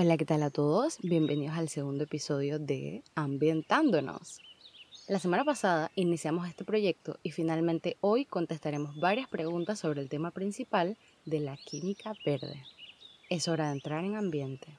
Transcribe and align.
Hola, 0.00 0.16
¿qué 0.16 0.24
tal 0.24 0.44
a 0.44 0.50
todos? 0.50 0.98
Bienvenidos 1.02 1.56
al 1.56 1.68
segundo 1.68 2.04
episodio 2.04 2.60
de 2.60 3.02
Ambientándonos. 3.16 4.40
La 5.08 5.18
semana 5.18 5.42
pasada 5.44 5.90
iniciamos 5.96 6.46
este 6.46 6.64
proyecto 6.64 7.18
y 7.24 7.32
finalmente 7.32 7.96
hoy 8.00 8.24
contestaremos 8.24 8.94
varias 9.00 9.28
preguntas 9.28 9.80
sobre 9.80 10.00
el 10.00 10.08
tema 10.08 10.30
principal 10.30 10.96
de 11.24 11.40
la 11.40 11.56
química 11.56 12.12
verde. 12.24 12.62
Es 13.28 13.48
hora 13.48 13.66
de 13.66 13.72
entrar 13.72 14.04
en 14.04 14.14
ambiente. 14.14 14.78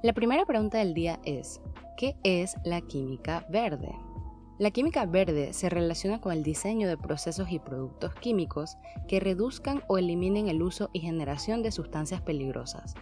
La 0.00 0.12
primera 0.12 0.46
pregunta 0.46 0.78
del 0.78 0.94
día 0.94 1.18
es, 1.24 1.60
¿qué 1.96 2.14
es 2.22 2.54
la 2.62 2.80
química 2.80 3.44
verde? 3.50 3.90
La 4.56 4.70
química 4.70 5.04
verde 5.06 5.52
se 5.52 5.68
relaciona 5.68 6.20
con 6.20 6.32
el 6.32 6.44
diseño 6.44 6.86
de 6.86 6.96
procesos 6.96 7.50
y 7.50 7.58
productos 7.58 8.14
químicos 8.14 8.76
que 9.08 9.18
reduzcan 9.18 9.82
o 9.88 9.98
eliminen 9.98 10.46
el 10.46 10.62
uso 10.62 10.88
y 10.92 11.00
generación 11.00 11.64
de 11.64 11.72
sustancias 11.72 12.20
peligrosas. 12.20 12.94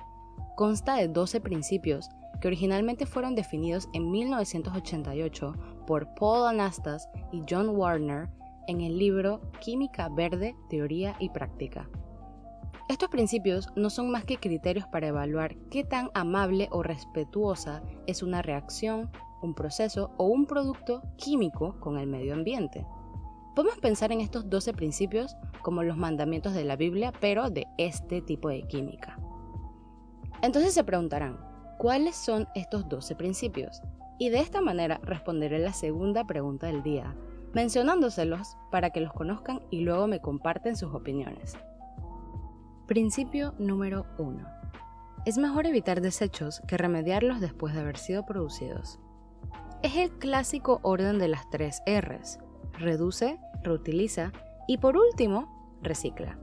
Consta 0.56 0.96
de 0.96 1.08
12 1.08 1.42
principios 1.42 2.08
que 2.40 2.48
originalmente 2.48 3.04
fueron 3.04 3.34
definidos 3.34 3.90
en 3.92 4.10
1988 4.10 5.54
por 5.86 6.14
Paul 6.14 6.48
Anastas 6.48 7.10
y 7.30 7.42
John 7.46 7.76
Warner 7.76 8.30
en 8.68 8.80
el 8.80 8.98
libro 8.98 9.42
Química 9.60 10.08
Verde, 10.08 10.56
Teoría 10.70 11.14
y 11.20 11.28
Práctica. 11.28 11.90
Estos 12.88 13.08
principios 13.08 13.68
no 13.74 13.90
son 13.90 14.12
más 14.12 14.24
que 14.24 14.36
criterios 14.36 14.86
para 14.86 15.08
evaluar 15.08 15.56
qué 15.70 15.82
tan 15.82 16.10
amable 16.14 16.68
o 16.70 16.84
respetuosa 16.84 17.82
es 18.06 18.22
una 18.22 18.42
reacción, 18.42 19.10
un 19.42 19.54
proceso 19.54 20.12
o 20.18 20.26
un 20.26 20.46
producto 20.46 21.02
químico 21.16 21.80
con 21.80 21.98
el 21.98 22.06
medio 22.06 22.32
ambiente. 22.32 22.86
Podemos 23.56 23.78
pensar 23.80 24.12
en 24.12 24.20
estos 24.20 24.48
12 24.48 24.72
principios 24.74 25.34
como 25.62 25.82
los 25.82 25.96
mandamientos 25.96 26.54
de 26.54 26.64
la 26.64 26.76
Biblia, 26.76 27.12
pero 27.20 27.50
de 27.50 27.66
este 27.76 28.22
tipo 28.22 28.50
de 28.50 28.62
química. 28.68 29.18
Entonces 30.42 30.72
se 30.72 30.84
preguntarán, 30.84 31.40
¿cuáles 31.78 32.14
son 32.14 32.46
estos 32.54 32.88
12 32.88 33.16
principios? 33.16 33.82
Y 34.20 34.28
de 34.28 34.38
esta 34.38 34.60
manera 34.60 35.00
responderé 35.02 35.58
la 35.58 35.72
segunda 35.72 36.24
pregunta 36.24 36.68
del 36.68 36.84
día, 36.84 37.16
mencionándoselos 37.52 38.56
para 38.70 38.90
que 38.90 39.00
los 39.00 39.12
conozcan 39.12 39.60
y 39.70 39.80
luego 39.80 40.06
me 40.06 40.20
comparten 40.20 40.76
sus 40.76 40.94
opiniones. 40.94 41.56
Principio 42.86 43.52
número 43.58 44.06
1. 44.16 44.46
Es 45.24 45.38
mejor 45.38 45.66
evitar 45.66 46.00
desechos 46.00 46.62
que 46.68 46.76
remediarlos 46.76 47.40
después 47.40 47.74
de 47.74 47.80
haber 47.80 47.96
sido 47.96 48.24
producidos. 48.24 49.00
Es 49.82 49.96
el 49.96 50.12
clásico 50.18 50.78
orden 50.84 51.18
de 51.18 51.26
las 51.26 51.50
tres 51.50 51.82
Rs. 51.84 52.38
Reduce, 52.78 53.40
reutiliza 53.64 54.30
y 54.68 54.78
por 54.78 54.96
último, 54.96 55.76
recicla. 55.82 56.38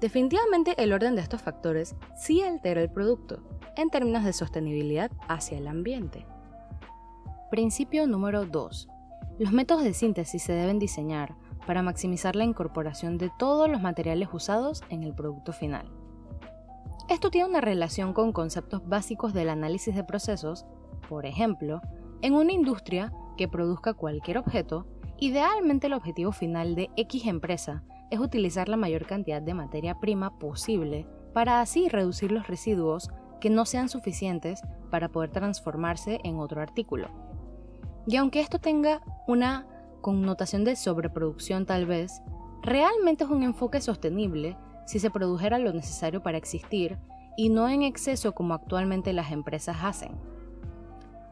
Definitivamente 0.00 0.80
el 0.80 0.92
orden 0.92 1.16
de 1.16 1.22
estos 1.22 1.42
factores 1.42 1.96
sí 2.16 2.40
altera 2.40 2.80
el 2.80 2.90
producto 2.90 3.42
en 3.76 3.90
términos 3.90 4.22
de 4.22 4.32
sostenibilidad 4.32 5.10
hacia 5.28 5.58
el 5.58 5.66
ambiente. 5.66 6.24
Principio 7.50 8.06
número 8.06 8.46
2. 8.46 8.88
Los 9.40 9.50
métodos 9.50 9.82
de 9.82 9.92
síntesis 9.92 10.40
se 10.40 10.52
deben 10.52 10.78
diseñar 10.78 11.34
para 11.66 11.82
maximizar 11.82 12.36
la 12.36 12.44
incorporación 12.44 13.18
de 13.18 13.30
todos 13.38 13.68
los 13.68 13.80
materiales 13.80 14.28
usados 14.32 14.82
en 14.90 15.02
el 15.02 15.14
producto 15.14 15.52
final. 15.52 15.90
Esto 17.08 17.30
tiene 17.30 17.48
una 17.48 17.60
relación 17.60 18.12
con 18.12 18.32
conceptos 18.32 18.86
básicos 18.88 19.34
del 19.34 19.50
análisis 19.50 19.94
de 19.94 20.04
procesos, 20.04 20.64
por 21.08 21.26
ejemplo, 21.26 21.80
en 22.22 22.34
una 22.34 22.52
industria 22.52 23.12
que 23.36 23.48
produzca 23.48 23.92
cualquier 23.92 24.38
objeto, 24.38 24.86
idealmente 25.18 25.88
el 25.88 25.92
objetivo 25.92 26.32
final 26.32 26.74
de 26.74 26.90
X 26.96 27.26
empresa 27.26 27.82
es 28.10 28.20
utilizar 28.20 28.68
la 28.68 28.76
mayor 28.76 29.06
cantidad 29.06 29.42
de 29.42 29.54
materia 29.54 29.98
prima 30.00 30.38
posible 30.38 31.06
para 31.32 31.60
así 31.60 31.88
reducir 31.88 32.32
los 32.32 32.46
residuos 32.46 33.10
que 33.40 33.50
no 33.50 33.66
sean 33.66 33.88
suficientes 33.88 34.62
para 34.90 35.10
poder 35.10 35.30
transformarse 35.30 36.20
en 36.24 36.38
otro 36.38 36.62
artículo. 36.62 37.08
Y 38.06 38.16
aunque 38.16 38.40
esto 38.40 38.58
tenga 38.58 39.02
una 39.26 39.66
connotación 40.04 40.64
de 40.64 40.76
sobreproducción 40.76 41.64
tal 41.64 41.86
vez, 41.86 42.20
realmente 42.62 43.24
es 43.24 43.30
un 43.30 43.42
enfoque 43.42 43.80
sostenible 43.80 44.54
si 44.84 44.98
se 44.98 45.10
produjera 45.10 45.58
lo 45.58 45.72
necesario 45.72 46.22
para 46.22 46.36
existir 46.36 46.98
y 47.38 47.48
no 47.48 47.70
en 47.70 47.82
exceso 47.82 48.32
como 48.32 48.52
actualmente 48.52 49.14
las 49.14 49.32
empresas 49.32 49.78
hacen. 49.80 50.12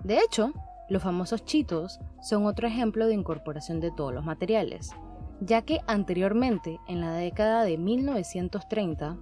De 0.05 0.19
hecho, 0.21 0.55
los 0.88 1.03
famosos 1.03 1.44
chitos 1.44 2.00
son 2.22 2.47
otro 2.47 2.66
ejemplo 2.66 3.06
de 3.06 3.12
incorporación 3.12 3.78
de 3.78 3.91
todos 3.91 4.15
los 4.15 4.25
materiales, 4.25 4.88
ya 5.41 5.61
que 5.61 5.81
anteriormente, 5.87 6.81
en 6.88 7.03
la 7.03 7.12
década 7.12 7.65
de 7.65 7.77
1930, 7.77 9.19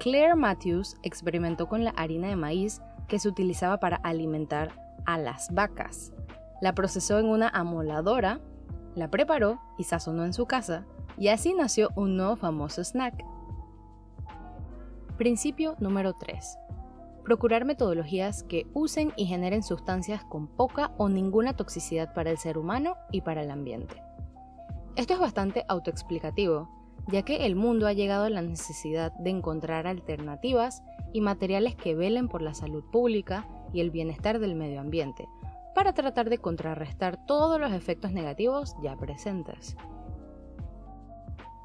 Claire 0.00 0.34
Matthews 0.34 0.96
experimentó 1.04 1.68
con 1.68 1.84
la 1.84 1.90
harina 1.90 2.26
de 2.26 2.36
maíz 2.36 2.82
que 3.06 3.20
se 3.20 3.28
utilizaba 3.28 3.78
para 3.78 3.98
alimentar 3.98 4.72
a 5.06 5.16
las 5.16 5.54
vacas. 5.54 6.12
La 6.60 6.74
procesó 6.74 7.20
en 7.20 7.26
una 7.26 7.48
amoladora 7.48 8.40
la 8.94 9.10
preparó 9.10 9.60
y 9.78 9.84
sazonó 9.84 10.24
en 10.24 10.32
su 10.32 10.46
casa, 10.46 10.86
y 11.16 11.28
así 11.28 11.54
nació 11.54 11.90
un 11.96 12.16
nuevo 12.16 12.36
famoso 12.36 12.82
snack. 12.82 13.24
Principio 15.16 15.76
número 15.80 16.14
3. 16.14 16.58
Procurar 17.24 17.64
metodologías 17.64 18.42
que 18.42 18.66
usen 18.72 19.12
y 19.16 19.26
generen 19.26 19.62
sustancias 19.62 20.24
con 20.24 20.46
poca 20.46 20.92
o 20.96 21.08
ninguna 21.08 21.54
toxicidad 21.54 22.14
para 22.14 22.30
el 22.30 22.38
ser 22.38 22.56
humano 22.56 22.96
y 23.12 23.20
para 23.20 23.42
el 23.42 23.50
ambiente. 23.50 24.02
Esto 24.96 25.14
es 25.14 25.20
bastante 25.20 25.64
autoexplicativo, 25.68 26.68
ya 27.08 27.22
que 27.22 27.46
el 27.46 27.56
mundo 27.56 27.86
ha 27.86 27.92
llegado 27.92 28.24
a 28.24 28.30
la 28.30 28.42
necesidad 28.42 29.12
de 29.12 29.30
encontrar 29.30 29.86
alternativas 29.86 30.82
y 31.12 31.20
materiales 31.20 31.74
que 31.74 31.94
velen 31.94 32.28
por 32.28 32.42
la 32.42 32.54
salud 32.54 32.84
pública 32.90 33.46
y 33.72 33.80
el 33.80 33.90
bienestar 33.90 34.38
del 34.38 34.54
medio 34.54 34.80
ambiente, 34.80 35.28
para 35.74 35.92
tratar 35.92 36.30
de 36.30 36.38
contrarrestar 36.38 37.24
todos 37.26 37.60
los 37.60 37.72
efectos 37.72 38.12
negativos 38.12 38.74
ya 38.82 38.96
presentes. 38.96 39.76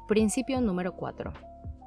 Principio 0.08 0.60
número 0.60 0.94
4. 0.94 1.32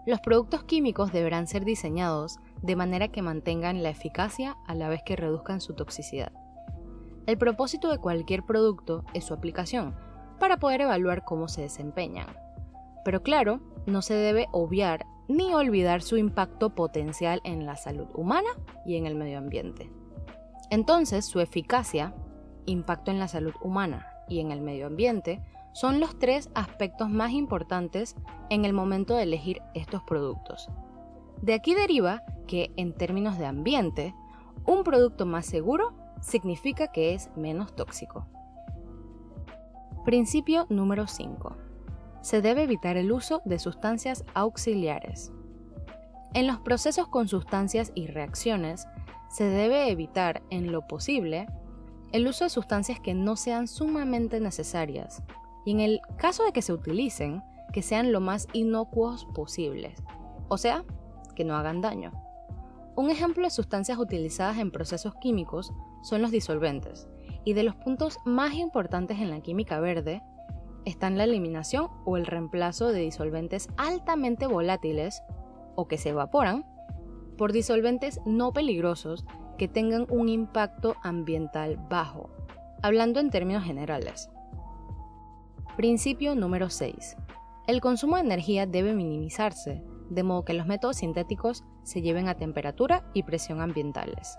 Los 0.05 0.19
productos 0.19 0.63
químicos 0.63 1.11
deberán 1.11 1.47
ser 1.47 1.65
diseñados 1.65 2.39
de 2.61 2.75
manera 2.75 3.09
que 3.09 3.21
mantengan 3.21 3.83
la 3.83 3.89
eficacia 3.89 4.57
a 4.67 4.75
la 4.75 4.89
vez 4.89 5.01
que 5.05 5.15
reduzcan 5.15 5.61
su 5.61 5.73
toxicidad. 5.73 6.31
El 7.27 7.37
propósito 7.37 7.91
de 7.91 7.99
cualquier 7.99 8.43
producto 8.43 9.03
es 9.13 9.25
su 9.25 9.33
aplicación, 9.33 9.95
para 10.39 10.57
poder 10.57 10.81
evaluar 10.81 11.25
cómo 11.25 11.47
se 11.47 11.61
desempeñan. 11.61 12.27
Pero 13.05 13.21
claro, 13.21 13.59
no 13.85 14.01
se 14.01 14.15
debe 14.15 14.47
obviar 14.51 15.05
ni 15.27 15.53
olvidar 15.53 16.01
su 16.01 16.17
impacto 16.17 16.73
potencial 16.73 17.39
en 17.43 17.65
la 17.65 17.75
salud 17.75 18.07
humana 18.15 18.49
y 18.85 18.95
en 18.95 19.05
el 19.05 19.15
medio 19.15 19.37
ambiente. 19.37 19.91
Entonces, 20.69 21.25
su 21.25 21.39
eficacia, 21.39 22.13
impacto 22.65 23.11
en 23.11 23.19
la 23.19 23.27
salud 23.27 23.53
humana 23.61 24.07
y 24.27 24.39
en 24.39 24.51
el 24.51 24.61
medio 24.61 24.87
ambiente 24.87 25.41
son 25.73 25.99
los 25.99 26.17
tres 26.19 26.49
aspectos 26.55 27.09
más 27.09 27.31
importantes 27.31 28.15
en 28.49 28.65
el 28.65 28.73
momento 28.73 29.15
de 29.15 29.23
elegir 29.23 29.61
estos 29.73 30.03
productos. 30.03 30.69
De 31.41 31.53
aquí 31.53 31.73
deriva 31.73 32.23
que, 32.47 32.71
en 32.75 32.93
términos 32.93 33.37
de 33.37 33.45
ambiente, 33.45 34.13
un 34.65 34.83
producto 34.83 35.25
más 35.25 35.45
seguro 35.45 35.93
significa 36.21 36.87
que 36.87 37.13
es 37.13 37.29
menos 37.35 37.75
tóxico. 37.75 38.27
Principio 40.05 40.65
número 40.69 41.07
5. 41.07 41.55
Se 42.21 42.41
debe 42.41 42.63
evitar 42.63 42.97
el 42.97 43.11
uso 43.11 43.41
de 43.45 43.59
sustancias 43.59 44.25
auxiliares. 44.33 45.31
En 46.33 46.45
los 46.45 46.59
procesos 46.59 47.07
con 47.07 47.27
sustancias 47.27 47.91
y 47.95 48.07
reacciones, 48.07 48.87
se 49.29 49.45
debe 49.45 49.89
evitar 49.89 50.41
en 50.49 50.71
lo 50.71 50.87
posible 50.87 51.47
el 52.11 52.27
uso 52.27 52.43
de 52.43 52.49
sustancias 52.49 52.99
que 52.99 53.13
no 53.13 53.35
sean 53.35 53.67
sumamente 53.67 54.39
necesarias 54.39 55.23
y 55.65 55.71
en 55.71 55.79
el 55.79 56.01
caso 56.17 56.43
de 56.43 56.51
que 56.51 56.61
se 56.61 56.73
utilicen, 56.73 57.43
que 57.71 57.81
sean 57.81 58.11
lo 58.11 58.19
más 58.19 58.47
inocuos 58.53 59.25
posibles, 59.35 60.01
o 60.47 60.57
sea, 60.57 60.83
que 61.35 61.43
no 61.43 61.55
hagan 61.55 61.81
daño. 61.81 62.11
Un 62.95 63.11
ejemplo 63.11 63.43
de 63.43 63.51
sustancias 63.51 63.99
utilizadas 63.99 64.57
en 64.57 64.71
procesos 64.71 65.13
químicos 65.21 65.71
son 66.01 66.21
los 66.21 66.31
disolventes, 66.31 67.07
y 67.43 67.53
de 67.53 67.63
los 67.63 67.75
puntos 67.75 68.17
más 68.25 68.55
importantes 68.55 69.19
en 69.19 69.29
la 69.29 69.41
química 69.41 69.79
verde 69.79 70.23
están 70.85 71.17
la 71.17 71.25
eliminación 71.25 71.89
o 72.05 72.17
el 72.17 72.25
reemplazo 72.25 72.91
de 72.91 73.01
disolventes 73.01 73.69
altamente 73.77 74.47
volátiles 74.47 75.21
o 75.75 75.87
que 75.87 75.97
se 75.97 76.09
evaporan 76.09 76.65
por 77.39 77.53
disolventes 77.53 78.19
no 78.25 78.51
peligrosos 78.51 79.25
que 79.57 79.69
tengan 79.69 80.05
un 80.09 80.27
impacto 80.27 80.97
ambiental 81.01 81.79
bajo, 81.89 82.29
hablando 82.83 83.21
en 83.21 83.29
términos 83.29 83.63
generales. 83.63 84.29
Principio 85.77 86.35
número 86.35 86.69
6. 86.69 87.15
El 87.65 87.79
consumo 87.79 88.17
de 88.17 88.23
energía 88.23 88.65
debe 88.65 88.93
minimizarse, 88.93 89.81
de 90.09 90.23
modo 90.23 90.43
que 90.43 90.53
los 90.53 90.67
métodos 90.67 90.97
sintéticos 90.97 91.63
se 91.83 92.01
lleven 92.01 92.27
a 92.27 92.35
temperatura 92.35 93.09
y 93.13 93.23
presión 93.23 93.61
ambientales. 93.61 94.37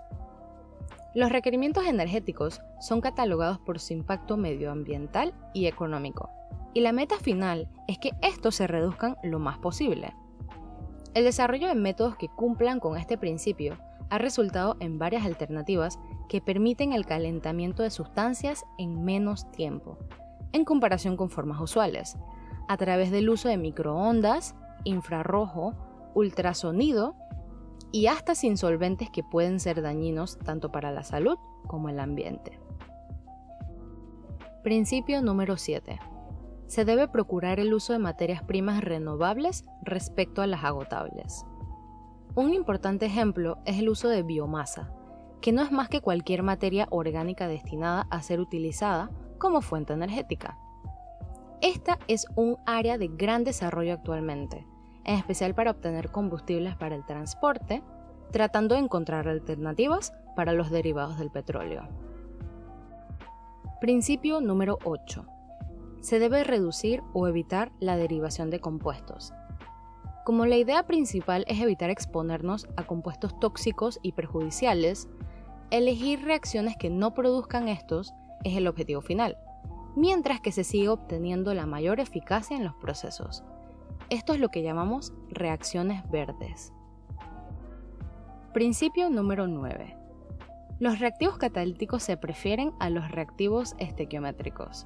Los 1.15 1.31
requerimientos 1.31 1.87
energéticos 1.87 2.61
son 2.81 3.01
catalogados 3.01 3.57
por 3.57 3.79
su 3.79 3.93
impacto 3.93 4.37
medioambiental 4.37 5.33
y 5.55 5.65
económico, 5.65 6.29
y 6.75 6.81
la 6.81 6.91
meta 6.91 7.17
final 7.17 7.67
es 7.87 7.97
que 7.97 8.11
estos 8.21 8.53
se 8.53 8.67
reduzcan 8.67 9.17
lo 9.23 9.39
más 9.39 9.57
posible. 9.57 10.13
El 11.13 11.25
desarrollo 11.25 11.67
de 11.67 11.75
métodos 11.75 12.15
que 12.15 12.29
cumplan 12.29 12.79
con 12.79 12.97
este 12.97 13.17
principio 13.17 13.77
ha 14.09 14.17
resultado 14.17 14.77
en 14.79 14.97
varias 14.97 15.25
alternativas 15.25 15.99
que 16.29 16.39
permiten 16.39 16.93
el 16.93 17.05
calentamiento 17.05 17.83
de 17.83 17.89
sustancias 17.89 18.63
en 18.77 19.03
menos 19.03 19.51
tiempo, 19.51 19.97
en 20.53 20.63
comparación 20.63 21.17
con 21.17 21.29
formas 21.29 21.59
usuales, 21.59 22.17
a 22.69 22.77
través 22.77 23.11
del 23.11 23.29
uso 23.29 23.49
de 23.49 23.57
microondas, 23.57 24.55
infrarrojo, 24.85 25.73
ultrasonido 26.13 27.15
y 27.91 28.07
hasta 28.07 28.33
sin 28.33 28.55
solventes 28.55 29.09
que 29.09 29.23
pueden 29.23 29.59
ser 29.59 29.81
dañinos 29.81 30.39
tanto 30.39 30.71
para 30.71 30.91
la 30.91 31.03
salud 31.03 31.37
como 31.67 31.89
el 31.89 31.99
ambiente. 31.99 32.57
Principio 34.63 35.21
número 35.21 35.57
7. 35.57 35.99
Se 36.71 36.85
debe 36.85 37.09
procurar 37.09 37.59
el 37.59 37.73
uso 37.73 37.91
de 37.91 37.99
materias 37.99 38.43
primas 38.43 38.81
renovables 38.81 39.65
respecto 39.81 40.41
a 40.41 40.47
las 40.47 40.63
agotables. 40.63 41.45
Un 42.33 42.53
importante 42.53 43.05
ejemplo 43.05 43.57
es 43.65 43.79
el 43.79 43.89
uso 43.89 44.07
de 44.07 44.23
biomasa, 44.23 44.89
que 45.41 45.51
no 45.51 45.63
es 45.63 45.73
más 45.73 45.89
que 45.89 45.99
cualquier 45.99 46.43
materia 46.43 46.87
orgánica 46.89 47.49
destinada 47.49 48.07
a 48.09 48.21
ser 48.21 48.39
utilizada 48.39 49.11
como 49.37 49.59
fuente 49.59 49.91
energética. 49.91 50.57
Esta 51.61 51.99
es 52.07 52.25
un 52.37 52.55
área 52.65 52.97
de 52.97 53.09
gran 53.09 53.43
desarrollo 53.43 53.91
actualmente, 53.91 54.65
en 55.03 55.15
especial 55.17 55.53
para 55.53 55.71
obtener 55.71 56.09
combustibles 56.09 56.77
para 56.77 56.95
el 56.95 57.05
transporte, 57.05 57.83
tratando 58.31 58.75
de 58.75 58.81
encontrar 58.81 59.27
alternativas 59.27 60.13
para 60.37 60.53
los 60.53 60.71
derivados 60.71 61.19
del 61.19 61.31
petróleo. 61.31 61.89
Principio 63.81 64.39
número 64.39 64.79
8. 64.85 65.40
Se 66.01 66.19
debe 66.19 66.43
reducir 66.43 67.01
o 67.13 67.27
evitar 67.27 67.71
la 67.79 67.95
derivación 67.95 68.49
de 68.49 68.59
compuestos, 68.59 69.33
como 70.23 70.45
la 70.45 70.57
idea 70.57 70.85
principal 70.85 71.45
es 71.47 71.59
evitar 71.59 71.89
exponernos 71.89 72.67
a 72.77 72.83
compuestos 72.83 73.39
tóxicos 73.39 73.99
y 74.03 74.11
perjudiciales, 74.11 75.09
elegir 75.71 76.23
reacciones 76.23 76.77
que 76.77 76.91
no 76.91 77.15
produzcan 77.15 77.67
estos 77.67 78.13
es 78.43 78.55
el 78.55 78.67
objetivo 78.67 79.01
final, 79.01 79.37
mientras 79.95 80.39
que 80.39 80.51
se 80.51 80.63
sigue 80.63 80.89
obteniendo 80.89 81.55
la 81.55 81.65
mayor 81.65 81.99
eficacia 81.99 82.55
en 82.55 82.63
los 82.63 82.75
procesos. 82.75 83.43
Esto 84.09 84.33
es 84.33 84.39
lo 84.39 84.49
que 84.49 84.61
llamamos 84.61 85.11
reacciones 85.29 86.07
verdes. 86.11 86.71
Principio 88.53 89.09
número 89.09 89.47
9. 89.47 89.97
Los 90.79 90.99
reactivos 90.99 91.39
catalíticos 91.39 92.03
se 92.03 92.15
prefieren 92.17 92.73
a 92.79 92.91
los 92.91 93.09
reactivos 93.09 93.73
estequiométricos. 93.79 94.85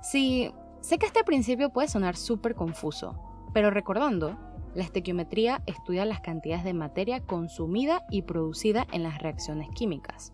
Sí, 0.00 0.52
sé 0.80 0.98
que 0.98 1.06
este 1.06 1.24
principio 1.24 1.70
puede 1.70 1.88
sonar 1.88 2.16
súper 2.16 2.54
confuso, 2.54 3.20
pero 3.52 3.70
recordando, 3.70 4.36
la 4.74 4.84
estequiometría 4.84 5.62
estudia 5.66 6.04
las 6.04 6.20
cantidades 6.20 6.64
de 6.64 6.74
materia 6.74 7.20
consumida 7.20 8.04
y 8.10 8.22
producida 8.22 8.86
en 8.92 9.02
las 9.02 9.18
reacciones 9.18 9.68
químicas. 9.70 10.32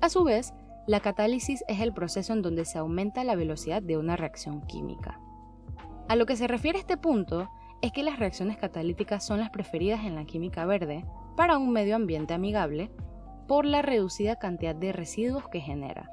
A 0.00 0.08
su 0.08 0.24
vez, 0.24 0.54
la 0.86 1.00
catálisis 1.00 1.64
es 1.68 1.80
el 1.80 1.92
proceso 1.92 2.32
en 2.32 2.40
donde 2.40 2.64
se 2.64 2.78
aumenta 2.78 3.24
la 3.24 3.36
velocidad 3.36 3.82
de 3.82 3.98
una 3.98 4.16
reacción 4.16 4.62
química. 4.62 5.20
A 6.08 6.16
lo 6.16 6.24
que 6.24 6.36
se 6.36 6.46
refiere 6.46 6.78
este 6.78 6.96
punto 6.96 7.50
es 7.82 7.92
que 7.92 8.02
las 8.02 8.18
reacciones 8.18 8.56
catalíticas 8.56 9.24
son 9.24 9.40
las 9.40 9.50
preferidas 9.50 10.04
en 10.04 10.14
la 10.14 10.24
química 10.24 10.64
verde 10.64 11.04
para 11.36 11.58
un 11.58 11.70
medio 11.70 11.94
ambiente 11.94 12.32
amigable 12.32 12.90
por 13.46 13.64
la 13.64 13.82
reducida 13.82 14.36
cantidad 14.36 14.74
de 14.74 14.92
residuos 14.92 15.48
que 15.48 15.60
genera, 15.60 16.10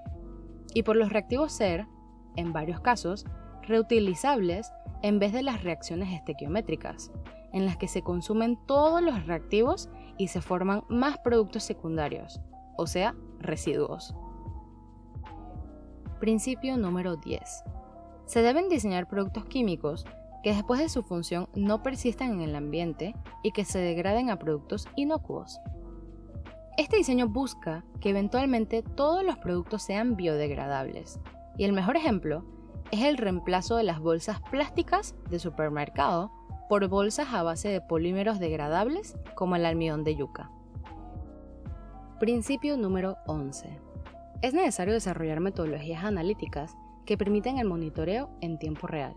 y 0.73 0.83
por 0.83 0.95
los 0.95 1.09
reactivos 1.09 1.53
ser, 1.53 1.87
en 2.35 2.53
varios 2.53 2.79
casos, 2.79 3.25
reutilizables 3.63 4.71
en 5.01 5.19
vez 5.19 5.33
de 5.33 5.43
las 5.43 5.63
reacciones 5.63 6.13
estequiométricas, 6.13 7.11
en 7.53 7.65
las 7.65 7.77
que 7.77 7.87
se 7.87 8.01
consumen 8.01 8.57
todos 8.65 9.01
los 9.01 9.25
reactivos 9.25 9.89
y 10.17 10.27
se 10.27 10.41
forman 10.41 10.83
más 10.89 11.17
productos 11.19 11.63
secundarios, 11.63 12.41
o 12.77 12.87
sea, 12.87 13.15
residuos. 13.39 14.15
Principio 16.19 16.77
número 16.77 17.17
10. 17.17 17.41
Se 18.25 18.41
deben 18.41 18.69
diseñar 18.69 19.07
productos 19.07 19.45
químicos 19.45 20.05
que 20.43 20.53
después 20.53 20.79
de 20.79 20.89
su 20.89 21.03
función 21.03 21.47
no 21.55 21.83
persistan 21.83 22.33
en 22.33 22.41
el 22.41 22.55
ambiente 22.55 23.15
y 23.43 23.51
que 23.51 23.65
se 23.65 23.79
degraden 23.79 24.29
a 24.29 24.37
productos 24.37 24.87
inocuos. 24.95 25.59
Este 26.77 26.97
diseño 26.97 27.27
busca 27.27 27.83
que 28.01 28.09
eventualmente 28.09 28.83
todos 28.83 29.23
los 29.23 29.37
productos 29.37 29.83
sean 29.83 30.15
biodegradables, 30.15 31.19
y 31.57 31.63
el 31.63 31.73
mejor 31.73 31.97
ejemplo 31.97 32.43
es 32.91 33.03
el 33.03 33.17
reemplazo 33.17 33.77
de 33.77 33.83
las 33.83 33.99
bolsas 33.99 34.39
plásticas 34.51 35.15
de 35.29 35.39
supermercado 35.39 36.31
por 36.69 36.87
bolsas 36.87 37.33
a 37.33 37.43
base 37.43 37.69
de 37.69 37.81
polímeros 37.81 38.39
degradables 38.39 39.15
como 39.35 39.55
el 39.55 39.65
almidón 39.65 40.03
de 40.03 40.15
yuca. 40.15 40.51
Principio 42.19 42.77
número 42.77 43.17
11. 43.27 43.79
Es 44.41 44.53
necesario 44.53 44.93
desarrollar 44.93 45.39
metodologías 45.39 46.03
analíticas 46.03 46.75
que 47.05 47.17
permitan 47.17 47.57
el 47.59 47.67
monitoreo 47.67 48.29
en 48.41 48.57
tiempo 48.57 48.87
real. 48.87 49.15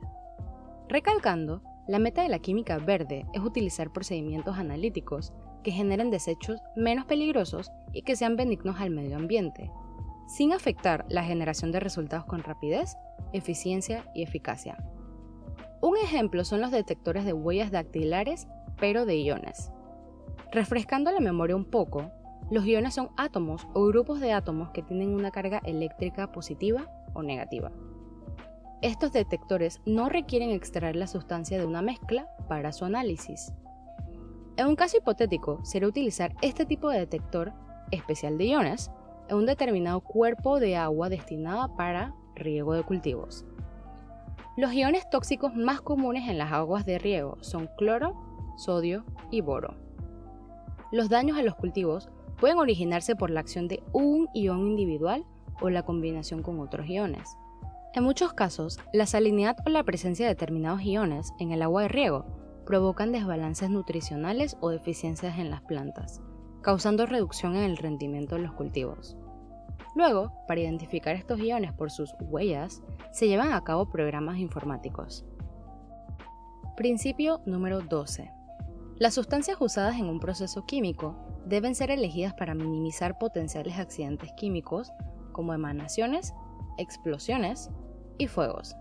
Recalcando, 0.88 1.62
la 1.86 1.98
meta 1.98 2.22
de 2.22 2.28
la 2.28 2.38
química 2.38 2.78
verde 2.78 3.26
es 3.32 3.40
utilizar 3.40 3.92
procedimientos 3.92 4.58
analíticos 4.58 5.32
que 5.62 5.70
generen 5.70 6.10
desechos 6.10 6.60
menos 6.76 7.06
peligrosos 7.06 7.70
y 7.92 8.02
que 8.02 8.16
sean 8.16 8.36
benignos 8.36 8.80
al 8.80 8.90
medio 8.90 9.16
ambiente, 9.16 9.70
sin 10.28 10.52
afectar 10.52 11.06
la 11.08 11.24
generación 11.24 11.72
de 11.72 11.80
resultados 11.80 12.26
con 12.26 12.42
rapidez, 12.42 12.96
eficiencia 13.32 14.04
y 14.14 14.22
eficacia. 14.22 14.76
Un 15.80 15.96
ejemplo 15.96 16.44
son 16.44 16.60
los 16.60 16.70
detectores 16.70 17.24
de 17.24 17.32
huellas 17.32 17.70
dactilares, 17.70 18.46
pero 18.78 19.06
de 19.06 19.16
iones. 19.16 19.72
Refrescando 20.52 21.10
la 21.10 21.20
memoria 21.20 21.56
un 21.56 21.64
poco, 21.64 22.10
los 22.50 22.66
iones 22.66 22.94
son 22.94 23.10
átomos 23.16 23.66
o 23.74 23.86
grupos 23.86 24.20
de 24.20 24.32
átomos 24.32 24.70
que 24.70 24.82
tienen 24.82 25.10
una 25.10 25.30
carga 25.30 25.60
eléctrica 25.64 26.30
positiva 26.30 26.90
o 27.14 27.22
negativa. 27.22 27.72
Estos 28.82 29.12
detectores 29.12 29.80
no 29.86 30.08
requieren 30.08 30.50
extraer 30.50 30.94
la 30.94 31.06
sustancia 31.06 31.58
de 31.58 31.66
una 31.66 31.82
mezcla 31.82 32.28
para 32.48 32.72
su 32.72 32.84
análisis. 32.84 33.52
En 34.56 34.66
un 34.66 34.76
caso 34.76 34.98
hipotético, 34.98 35.64
sería 35.64 35.88
utilizar 35.88 36.34
este 36.42 36.66
tipo 36.66 36.90
de 36.90 36.98
detector 36.98 37.52
especial 37.90 38.38
de 38.38 38.44
iones 38.46 38.90
un 39.34 39.46
determinado 39.46 40.00
cuerpo 40.00 40.60
de 40.60 40.76
agua 40.76 41.08
destinada 41.08 41.68
para 41.76 42.14
riego 42.34 42.74
de 42.74 42.82
cultivos. 42.82 43.44
Los 44.56 44.72
iones 44.72 45.08
tóxicos 45.10 45.54
más 45.54 45.80
comunes 45.80 46.28
en 46.28 46.38
las 46.38 46.52
aguas 46.52 46.84
de 46.84 46.98
riego 46.98 47.38
son 47.40 47.68
cloro, 47.76 48.14
sodio 48.56 49.04
y 49.30 49.40
boro. 49.40 49.74
Los 50.90 51.08
daños 51.08 51.38
a 51.38 51.42
los 51.42 51.54
cultivos 51.54 52.08
pueden 52.40 52.58
originarse 52.58 53.14
por 53.14 53.30
la 53.30 53.40
acción 53.40 53.68
de 53.68 53.82
un 53.92 54.28
ion 54.34 54.66
individual 54.66 55.24
o 55.60 55.70
la 55.70 55.82
combinación 55.82 56.42
con 56.42 56.60
otros 56.60 56.88
iones. 56.88 57.36
En 57.94 58.04
muchos 58.04 58.32
casos, 58.32 58.78
la 58.92 59.06
salinidad 59.06 59.56
o 59.66 59.70
la 59.70 59.84
presencia 59.84 60.26
de 60.26 60.34
determinados 60.34 60.82
iones 60.82 61.32
en 61.38 61.52
el 61.52 61.62
agua 61.62 61.82
de 61.82 61.88
riego 61.88 62.26
provocan 62.64 63.12
desbalances 63.12 63.70
nutricionales 63.70 64.56
o 64.60 64.70
deficiencias 64.70 65.38
en 65.38 65.50
las 65.50 65.62
plantas 65.62 66.20
causando 66.62 67.06
reducción 67.06 67.56
en 67.56 67.62
el 67.62 67.76
rendimiento 67.76 68.34
de 68.36 68.42
los 68.42 68.52
cultivos. 68.52 69.16
Luego, 69.94 70.32
para 70.46 70.60
identificar 70.60 71.16
estos 71.16 71.40
iones 71.40 71.72
por 71.72 71.90
sus 71.90 72.14
huellas, 72.20 72.82
se 73.10 73.28
llevan 73.28 73.52
a 73.52 73.64
cabo 73.64 73.90
programas 73.90 74.38
informáticos. 74.38 75.24
Principio 76.76 77.40
número 77.46 77.80
12. 77.80 78.30
Las 78.98 79.14
sustancias 79.14 79.56
usadas 79.60 79.96
en 79.96 80.06
un 80.06 80.20
proceso 80.20 80.64
químico 80.66 81.16
deben 81.46 81.74
ser 81.74 81.90
elegidas 81.90 82.34
para 82.34 82.54
minimizar 82.54 83.18
potenciales 83.18 83.78
accidentes 83.78 84.30
químicos 84.36 84.92
como 85.32 85.54
emanaciones, 85.54 86.34
explosiones 86.78 87.70
y 88.18 88.26
fuegos. 88.26 88.76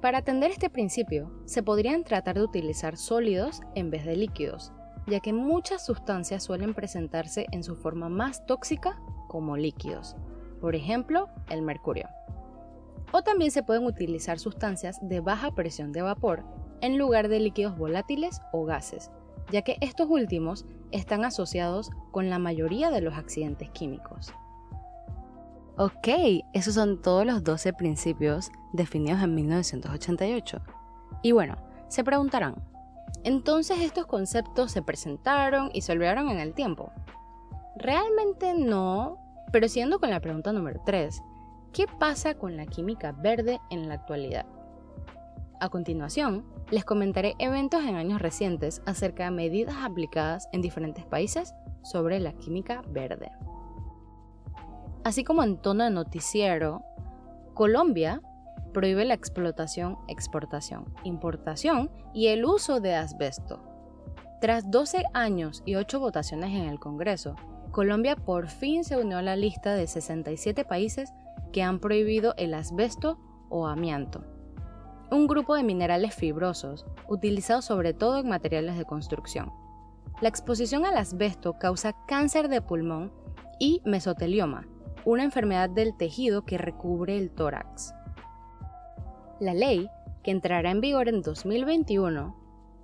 Para 0.00 0.18
atender 0.18 0.50
este 0.50 0.70
principio, 0.70 1.32
se 1.46 1.62
podrían 1.62 2.04
tratar 2.04 2.36
de 2.36 2.42
utilizar 2.42 2.96
sólidos 2.96 3.62
en 3.74 3.90
vez 3.90 4.04
de 4.04 4.16
líquidos, 4.16 4.72
ya 5.06 5.20
que 5.20 5.32
muchas 5.32 5.84
sustancias 5.84 6.44
suelen 6.44 6.74
presentarse 6.74 7.46
en 7.50 7.64
su 7.64 7.76
forma 7.76 8.08
más 8.08 8.46
tóxica 8.46 9.00
como 9.28 9.56
líquidos, 9.56 10.16
por 10.60 10.74
ejemplo, 10.74 11.28
el 11.48 11.62
mercurio. 11.62 12.08
O 13.12 13.22
también 13.22 13.50
se 13.50 13.62
pueden 13.62 13.84
utilizar 13.84 14.38
sustancias 14.38 14.98
de 15.02 15.20
baja 15.20 15.54
presión 15.54 15.92
de 15.92 16.02
vapor 16.02 16.44
en 16.80 16.98
lugar 16.98 17.28
de 17.28 17.40
líquidos 17.40 17.76
volátiles 17.76 18.40
o 18.52 18.64
gases, 18.64 19.10
ya 19.50 19.62
que 19.62 19.76
estos 19.80 20.08
últimos 20.10 20.66
están 20.90 21.24
asociados 21.24 21.90
con 22.10 22.30
la 22.30 22.38
mayoría 22.38 22.90
de 22.90 23.00
los 23.00 23.14
accidentes 23.14 23.70
químicos. 23.70 24.32
Ok, 25.78 26.08
esos 26.54 26.74
son 26.74 27.02
todos 27.02 27.26
los 27.26 27.44
12 27.44 27.74
principios 27.74 28.50
definidos 28.72 29.22
en 29.22 29.34
1988. 29.34 30.60
Y 31.22 31.32
bueno, 31.32 31.56
se 31.88 32.02
preguntarán, 32.02 32.56
entonces 33.24 33.80
estos 33.80 34.06
conceptos 34.06 34.72
se 34.72 34.82
presentaron 34.82 35.70
y 35.72 35.82
se 35.82 35.92
olvidaron 35.92 36.30
en 36.30 36.38
el 36.38 36.54
tiempo. 36.54 36.92
Realmente 37.76 38.54
no, 38.54 39.18
pero 39.52 39.68
siendo 39.68 39.98
con 39.98 40.10
la 40.10 40.20
pregunta 40.20 40.52
número 40.52 40.80
3, 40.84 41.22
¿qué 41.72 41.86
pasa 41.98 42.34
con 42.34 42.56
la 42.56 42.66
química 42.66 43.12
verde 43.12 43.60
en 43.70 43.88
la 43.88 43.94
actualidad? 43.94 44.46
A 45.60 45.68
continuación, 45.68 46.44
les 46.70 46.84
comentaré 46.84 47.34
eventos 47.38 47.82
en 47.84 47.96
años 47.96 48.20
recientes 48.20 48.82
acerca 48.84 49.24
de 49.24 49.30
medidas 49.30 49.76
aplicadas 49.82 50.48
en 50.52 50.60
diferentes 50.60 51.06
países 51.06 51.54
sobre 51.82 52.20
la 52.20 52.32
química 52.32 52.82
verde. 52.88 53.30
Así 55.04 55.24
como 55.24 55.42
en 55.42 55.56
tono 55.56 55.84
de 55.84 55.90
noticiero, 55.90 56.82
Colombia 57.54 58.20
prohíbe 58.74 59.04
la 59.04 59.14
explotación, 59.14 59.96
exportación, 60.08 60.84
importación 61.04 61.90
y 62.12 62.26
el 62.26 62.44
uso 62.44 62.80
de 62.80 62.94
asbesto. 62.94 63.62
Tras 64.40 64.70
12 64.70 65.04
años 65.14 65.62
y 65.64 65.76
8 65.76 65.98
votaciones 66.00 66.50
en 66.50 66.68
el 66.68 66.78
Congreso, 66.78 67.36
Colombia 67.76 68.16
por 68.16 68.48
fin 68.48 68.84
se 68.84 68.96
unió 68.96 69.18
a 69.18 69.22
la 69.22 69.36
lista 69.36 69.74
de 69.74 69.86
67 69.86 70.64
países 70.64 71.12
que 71.52 71.62
han 71.62 71.78
prohibido 71.78 72.32
el 72.38 72.54
asbesto 72.54 73.18
o 73.50 73.66
amianto, 73.66 74.24
un 75.10 75.26
grupo 75.26 75.54
de 75.54 75.62
minerales 75.62 76.14
fibrosos 76.14 76.86
utilizados 77.06 77.66
sobre 77.66 77.92
todo 77.92 78.16
en 78.16 78.30
materiales 78.30 78.78
de 78.78 78.86
construcción. 78.86 79.52
La 80.22 80.30
exposición 80.30 80.86
al 80.86 80.96
asbesto 80.96 81.58
causa 81.58 81.94
cáncer 82.08 82.48
de 82.48 82.62
pulmón 82.62 83.12
y 83.60 83.82
mesotelioma, 83.84 84.66
una 85.04 85.24
enfermedad 85.24 85.68
del 85.68 85.94
tejido 85.98 86.46
que 86.46 86.56
recubre 86.56 87.18
el 87.18 87.30
tórax. 87.30 87.92
La 89.38 89.52
ley, 89.52 89.90
que 90.24 90.30
entrará 90.30 90.70
en 90.70 90.80
vigor 90.80 91.10
en 91.10 91.20
2021, 91.20 92.34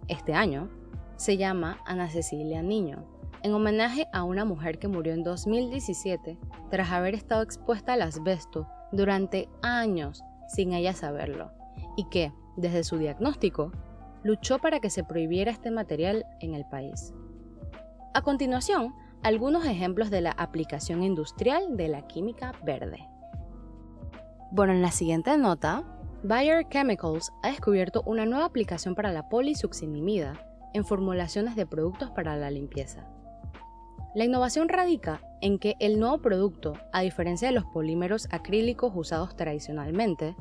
este 0.09 0.35
año, 0.35 0.69
se 1.17 1.39
llama 1.39 1.79
Ana 1.87 2.11
Cecilia 2.11 2.61
Niño, 2.61 3.07
en 3.43 3.55
homenaje 3.55 4.07
a 4.13 4.23
una 4.25 4.45
mujer 4.45 4.79
que 4.79 4.89
murió 4.89 5.13
en 5.13 5.25
2017 5.25 6.39
tras 6.71 6.91
haber 6.91 7.15
estado 7.15 7.43
expuesta 7.43 7.95
al 7.95 8.03
asbesto 8.03 8.69
durante 8.93 9.49
años 9.63 10.23
sin 10.49 10.73
ella 10.73 10.93
saberlo, 10.93 11.51
y 11.97 12.09
que, 12.11 12.33
desde 12.57 12.85
su 12.85 12.99
diagnóstico, 12.99 13.73
luchó 14.23 14.59
para 14.59 14.81
que 14.81 14.91
se 14.91 15.05
prohibiera 15.05 15.51
este 15.51 15.71
material 15.71 16.25
en 16.41 16.55
el 16.55 16.65
país. 16.67 17.13
A 18.15 18.23
continuación, 18.23 18.95
algunos 19.23 19.65
ejemplos 19.65 20.11
de 20.11 20.21
la 20.21 20.33
aplicación 20.33 21.03
industrial 21.03 21.77
de 21.77 21.89
la 21.89 22.07
química 22.07 22.53
verde. 22.65 23.09
Bueno, 24.51 24.75
en 24.75 24.83
la 24.83 24.91
siguiente 24.91 25.37
nota, 25.39 25.85
Bayer 26.23 26.69
Chemicals 26.69 27.33
ha 27.43 27.49
descubierto 27.49 28.03
una 28.05 28.27
nueva 28.27 28.45
aplicación 28.45 28.95
para 28.95 29.13
la 29.13 29.29
polisuccinimida 29.29 30.35
en 30.75 30.85
formulaciones 30.85 31.57
de 31.57 31.67
productos 31.67 32.11
para 32.11 32.37
la 32.37 32.51
limpieza. 32.51 33.09
La 34.15 34.27
innovación 34.27 34.69
radica 34.69 35.23
en 35.41 35.59
que 35.59 35.75
el 35.81 35.99
nuevo 35.99 36.19
producto, 36.19 36.75
a 36.93 37.01
diferencia 37.01 37.49
de 37.49 37.55
los 37.55 37.65
polímeros 37.65 38.29
acrílicos 38.31 38.93
usados 38.95 39.35
tradicionalmente, 39.37 40.37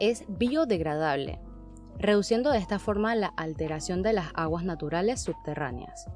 es 0.00 0.24
biodegradable, 0.26 1.38
reduciendo 1.98 2.50
de 2.50 2.58
esta 2.58 2.78
forma 2.78 3.14
la 3.14 3.26
alteración 3.36 4.02
de 4.02 4.14
las 4.14 4.28
aguas 4.34 4.64
naturales 4.64 5.20
subterráneas. 5.20 6.06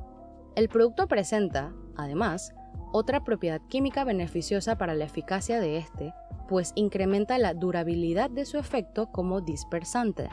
El 0.56 0.70
producto 0.70 1.08
presenta, 1.08 1.74
además, 1.94 2.54
otra 2.90 3.22
propiedad 3.22 3.60
química 3.68 4.04
beneficiosa 4.04 4.78
para 4.78 4.94
la 4.94 5.04
eficacia 5.04 5.60
de 5.60 5.76
este, 5.76 6.14
pues 6.48 6.72
incrementa 6.74 7.36
la 7.36 7.52
durabilidad 7.52 8.30
de 8.30 8.46
su 8.46 8.56
efecto 8.56 9.12
como 9.12 9.42
dispersante. 9.42 10.30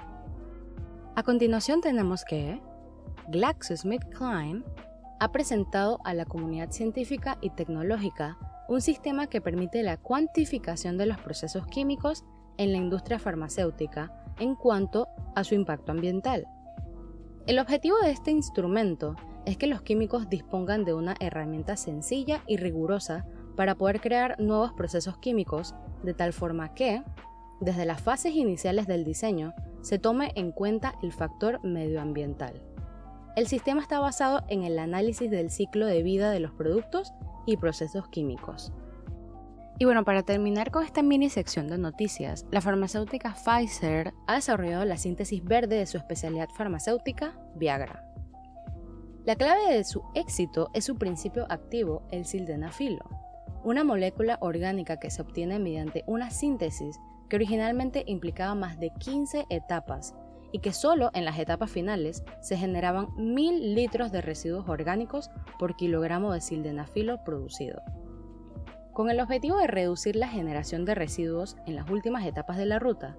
A 1.15 1.23
continuación 1.23 1.81
tenemos 1.81 2.23
que 2.23 2.61
GlaxoSmithKline 3.27 4.63
ha 5.19 5.31
presentado 5.31 5.99
a 6.03 6.13
la 6.13 6.25
comunidad 6.25 6.71
científica 6.71 7.37
y 7.41 7.49
tecnológica 7.51 8.37
un 8.67 8.81
sistema 8.81 9.27
que 9.27 9.41
permite 9.41 9.83
la 9.83 9.97
cuantificación 9.97 10.97
de 10.97 11.05
los 11.05 11.19
procesos 11.19 11.67
químicos 11.67 12.25
en 12.57 12.71
la 12.71 12.77
industria 12.77 13.19
farmacéutica 13.19 14.11
en 14.39 14.55
cuanto 14.55 15.07
a 15.35 15.43
su 15.43 15.55
impacto 15.55 15.91
ambiental. 15.91 16.47
El 17.47 17.59
objetivo 17.59 17.99
de 17.99 18.11
este 18.11 18.31
instrumento 18.31 19.15
es 19.45 19.57
que 19.57 19.67
los 19.67 19.81
químicos 19.83 20.29
dispongan 20.29 20.83
de 20.83 20.93
una 20.93 21.15
herramienta 21.19 21.77
sencilla 21.77 22.41
y 22.47 22.57
rigurosa 22.57 23.25
para 23.55 23.75
poder 23.75 24.01
crear 24.01 24.39
nuevos 24.39 24.73
procesos 24.73 25.17
químicos 25.19 25.75
de 26.03 26.13
tal 26.13 26.33
forma 26.33 26.73
que, 26.73 27.03
desde 27.61 27.85
las 27.85 28.01
fases 28.01 28.33
iniciales 28.33 28.87
del 28.87 29.03
diseño, 29.03 29.53
se 29.81 29.99
tome 29.99 30.31
en 30.35 30.51
cuenta 30.51 30.95
el 31.03 31.13
factor 31.13 31.63
medioambiental. 31.63 32.61
El 33.35 33.47
sistema 33.47 33.81
está 33.81 33.99
basado 33.99 34.43
en 34.47 34.63
el 34.63 34.79
análisis 34.79 35.29
del 35.29 35.49
ciclo 35.49 35.85
de 35.85 36.03
vida 36.03 36.31
de 36.31 36.39
los 36.39 36.53
productos 36.53 37.13
y 37.45 37.57
procesos 37.57 38.07
químicos. 38.07 38.71
Y 39.77 39.83
bueno, 39.83 40.05
para 40.05 40.23
terminar 40.23 40.71
con 40.71 40.85
esta 40.85 41.03
mini 41.03 41.29
sección 41.29 41.67
de 41.67 41.77
noticias, 41.77 42.45
la 42.49 42.61
farmacéutica 42.61 43.35
Pfizer 43.35 44.13
ha 44.25 44.35
desarrollado 44.35 44.85
la 44.85 44.95
síntesis 44.95 45.43
verde 45.43 45.75
de 45.75 45.85
su 45.85 45.97
especialidad 45.97 46.47
farmacéutica, 46.55 47.37
Viagra. 47.55 48.09
La 49.25 49.35
clave 49.35 49.73
de 49.73 49.83
su 49.83 50.01
éxito 50.13 50.69
es 50.73 50.85
su 50.85 50.95
principio 50.95 51.45
activo, 51.49 52.03
el 52.11 52.23
sildenafilo, 52.23 53.03
una 53.65 53.83
molécula 53.83 54.37
orgánica 54.39 54.97
que 54.97 55.09
se 55.09 55.21
obtiene 55.21 55.59
mediante 55.59 56.05
una 56.07 56.29
síntesis 56.29 56.97
que 57.27 57.35
originalmente 57.35 58.05
implicaba 58.07 58.55
más 58.55 58.79
de 58.79 58.91
15 58.97 59.47
etapas 59.49 60.15
y 60.51 60.59
que 60.59 60.73
solo 60.73 61.11
en 61.13 61.25
las 61.25 61.39
etapas 61.39 61.71
finales 61.71 62.23
se 62.41 62.57
generaban 62.57 63.09
1000 63.17 63.75
litros 63.75 64.11
de 64.11 64.21
residuos 64.21 64.67
orgánicos 64.67 65.29
por 65.59 65.75
kilogramo 65.75 66.33
de 66.33 66.41
sildenafilo 66.41 67.23
producido. 67.23 67.81
Con 68.93 69.09
el 69.09 69.19
objetivo 69.19 69.57
de 69.57 69.67
reducir 69.67 70.15
la 70.15 70.29
generación 70.29 70.85
de 70.85 70.95
residuos 70.95 71.57
en 71.65 71.75
las 71.75 71.89
últimas 71.89 72.25
etapas 72.25 72.57
de 72.57 72.65
la 72.65 72.79
ruta, 72.79 73.17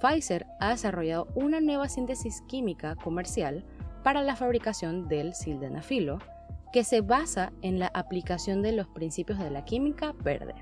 Pfizer 0.00 0.46
ha 0.60 0.70
desarrollado 0.70 1.28
una 1.34 1.60
nueva 1.60 1.88
síntesis 1.88 2.40
química 2.48 2.96
comercial 2.96 3.64
para 4.02 4.22
la 4.22 4.36
fabricación 4.36 5.08
del 5.08 5.34
sildenafilo, 5.34 6.18
que 6.72 6.84
se 6.84 7.00
basa 7.00 7.52
en 7.62 7.78
la 7.78 7.88
aplicación 7.88 8.62
de 8.62 8.72
los 8.72 8.88
principios 8.88 9.38
de 9.38 9.50
la 9.50 9.64
química 9.64 10.12
verde. 10.12 10.54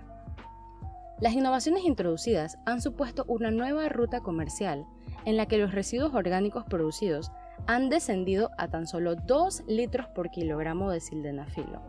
Las 1.20 1.34
innovaciones 1.34 1.84
introducidas 1.84 2.58
han 2.66 2.80
supuesto 2.80 3.24
una 3.28 3.50
nueva 3.50 3.88
ruta 3.88 4.20
comercial 4.20 4.86
en 5.26 5.36
la 5.36 5.46
que 5.46 5.58
los 5.58 5.74
residuos 5.74 6.14
orgánicos 6.14 6.64
producidos 6.64 7.30
han 7.66 7.90
descendido 7.90 8.50
a 8.56 8.68
tan 8.68 8.86
solo 8.86 9.16
2 9.16 9.64
litros 9.66 10.06
por 10.08 10.30
kilogramo 10.30 10.90
de 10.90 11.00
sildenafilo. 11.00 11.82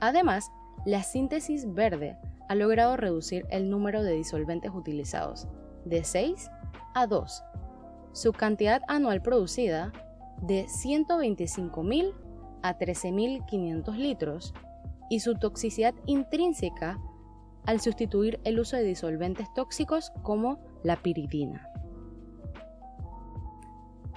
Además, 0.00 0.50
la 0.84 1.02
síntesis 1.02 1.72
verde 1.72 2.18
ha 2.48 2.54
logrado 2.54 2.96
reducir 2.96 3.46
el 3.50 3.70
número 3.70 4.02
de 4.02 4.12
disolventes 4.12 4.72
utilizados 4.74 5.48
de 5.84 6.04
6 6.04 6.50
a 6.94 7.06
2. 7.06 7.44
Su 8.12 8.32
cantidad 8.32 8.82
anual 8.88 9.22
producida 9.22 9.92
de 10.42 10.66
125.000 10.66 12.12
a 12.62 12.78
13.500 12.78 13.96
litros 13.96 14.52
y 15.08 15.20
su 15.20 15.34
toxicidad 15.36 15.94
intrínseca 16.06 16.98
al 17.64 17.80
sustituir 17.80 18.40
el 18.44 18.58
uso 18.58 18.76
de 18.76 18.82
disolventes 18.82 19.46
tóxicos 19.54 20.10
como 20.22 20.58
la 20.82 20.96
piridina. 20.96 21.71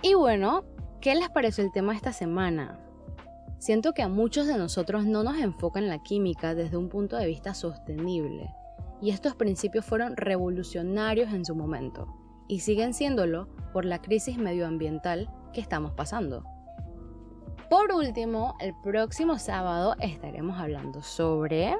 Y 0.01 0.13
bueno, 0.13 0.63
¿qué 1.01 1.15
les 1.15 1.29
pareció 1.29 1.63
el 1.63 1.71
tema 1.71 1.95
esta 1.95 2.13
semana? 2.13 2.79
Siento 3.57 3.93
que 3.93 4.03
a 4.03 4.07
muchos 4.07 4.47
de 4.47 4.57
nosotros 4.57 5.05
no 5.05 5.23
nos 5.23 5.37
enfocan 5.37 5.87
la 5.87 6.03
química 6.03 6.53
desde 6.53 6.77
un 6.77 6.89
punto 6.89 7.15
de 7.15 7.25
vista 7.25 7.53
sostenible, 7.53 8.53
y 9.01 9.09
estos 9.09 9.35
principios 9.35 9.85
fueron 9.85 10.15
revolucionarios 10.15 11.33
en 11.33 11.45
su 11.45 11.55
momento, 11.55 12.07
y 12.47 12.59
siguen 12.59 12.93
siéndolo 12.93 13.47
por 13.73 13.85
la 13.85 14.01
crisis 14.01 14.37
medioambiental 14.37 15.29
que 15.53 15.61
estamos 15.61 15.93
pasando. 15.93 16.43
Por 17.69 17.91
último, 17.91 18.55
el 18.59 18.73
próximo 18.83 19.39
sábado 19.39 19.95
estaremos 19.99 20.59
hablando 20.59 21.01
sobre 21.01 21.75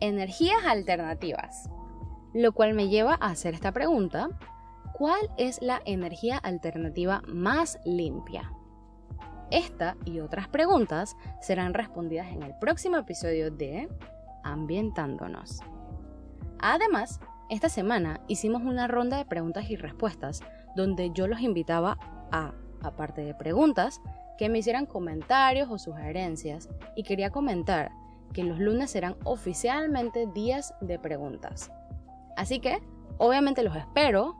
energías 0.00 0.64
alternativas, 0.64 1.68
lo 2.32 2.52
cual 2.52 2.72
me 2.74 2.88
lleva 2.88 3.18
a 3.20 3.30
hacer 3.30 3.52
esta 3.52 3.72
pregunta, 3.72 4.30
¿cuál 4.98 5.30
es 5.36 5.62
la 5.62 5.80
energía 5.84 6.38
alternativa 6.38 7.22
más 7.26 7.78
limpia? 7.84 8.52
Esta 9.50 9.96
y 10.04 10.20
otras 10.20 10.48
preguntas 10.48 11.16
serán 11.40 11.72
respondidas 11.72 12.26
en 12.32 12.42
el 12.42 12.54
próximo 12.58 12.96
episodio 12.98 13.50
de 13.50 13.88
Ambientándonos. 14.42 15.60
Además, 16.58 17.20
esta 17.48 17.68
semana 17.68 18.20
hicimos 18.28 18.62
una 18.62 18.88
ronda 18.88 19.16
de 19.16 19.24
preguntas 19.24 19.70
y 19.70 19.76
respuestas 19.76 20.42
donde 20.76 21.10
yo 21.12 21.28
los 21.28 21.40
invitaba 21.40 21.96
a, 22.30 22.52
aparte 22.82 23.22
de 23.22 23.34
preguntas, 23.34 24.02
que 24.36 24.48
me 24.48 24.58
hicieran 24.58 24.86
comentarios 24.86 25.70
o 25.70 25.78
sugerencias 25.78 26.68
y 26.94 27.04
quería 27.04 27.30
comentar 27.30 27.92
que 28.32 28.44
los 28.44 28.58
lunes 28.58 28.90
serán 28.90 29.16
oficialmente 29.24 30.26
días 30.26 30.74
de 30.80 30.98
preguntas. 30.98 31.70
Así 32.36 32.60
que, 32.60 32.82
obviamente 33.16 33.62
los 33.62 33.74
espero. 33.76 34.36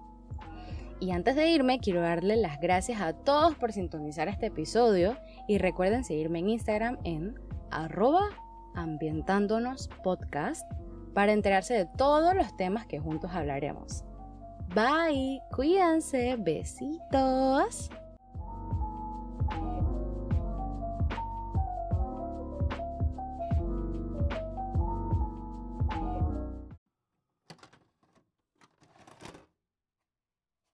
Y 1.01 1.13
antes 1.13 1.37
de 1.37 1.49
irme, 1.49 1.79
quiero 1.79 2.01
darle 2.01 2.37
las 2.37 2.61
gracias 2.61 3.01
a 3.01 3.13
todos 3.13 3.55
por 3.55 3.73
sintonizar 3.73 4.29
este 4.29 4.47
episodio 4.47 5.17
y 5.47 5.59
recuerden 5.59 6.05
seguirme 6.05 6.41
en 6.41 6.49
Instagram 6.51 6.99
en 7.05 7.39
arroba 7.71 8.29
ambientándonos 8.75 9.89
podcast 10.03 10.71
para 11.15 11.33
enterarse 11.33 11.75
de 11.75 11.87
todos 11.87 12.35
los 12.35 12.57
temas 12.57 12.87
que 12.87 12.99
juntos 12.99 13.31
hablaremos. 13.33 14.05
Bye, 14.75 15.41
cuídense, 15.55 16.37
besitos. 16.37 17.91